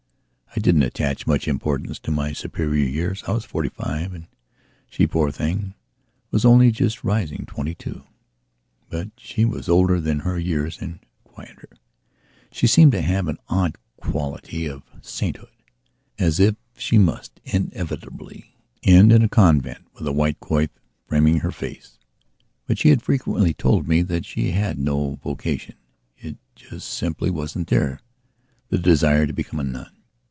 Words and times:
I 0.53 0.59
didn't 0.59 0.83
attach 0.83 1.25
much 1.25 1.47
importance 1.47 1.97
to 1.99 2.11
my 2.11 2.33
superior 2.33 2.85
years. 2.85 3.23
I 3.25 3.31
was 3.31 3.45
forty 3.45 3.69
five, 3.69 4.13
and 4.13 4.27
she, 4.89 5.07
poor 5.07 5.31
thing, 5.31 5.75
was 6.29 6.43
only 6.43 6.71
just 6.71 7.05
rising 7.05 7.45
twenty 7.45 7.73
two. 7.73 8.03
But 8.89 9.11
she 9.15 9.45
was 9.45 9.69
older 9.69 10.01
than 10.01 10.19
her 10.19 10.37
years 10.37 10.81
and 10.81 10.99
quieter. 11.23 11.69
She 12.51 12.67
seemed 12.67 12.91
to 12.91 13.01
have 13.01 13.29
an 13.29 13.37
odd 13.47 13.77
quality 13.95 14.65
of 14.67 14.83
sainthood, 15.01 15.53
as 16.19 16.37
if 16.37 16.55
she 16.75 16.97
must 16.97 17.39
inevitably 17.45 18.57
end 18.83 19.13
in 19.13 19.21
a 19.23 19.29
convent 19.29 19.85
with 19.93 20.05
a 20.05 20.11
white 20.11 20.41
coif 20.41 20.67
framing 21.07 21.39
her 21.39 21.51
face. 21.53 21.97
But 22.67 22.77
she 22.77 22.89
had 22.89 23.01
frequently 23.01 23.53
told 23.53 23.87
me 23.87 24.01
that 24.01 24.25
she 24.25 24.51
had 24.51 24.77
no 24.77 25.15
vocation; 25.23 25.75
it 26.17 26.35
just 26.57 26.89
simply 26.89 27.29
wasn't 27.29 27.69
therethe 27.69 27.99
desire 28.81 29.25
to 29.25 29.31
become 29.33 29.57
a 29.57 29.63
nun. 29.63 29.95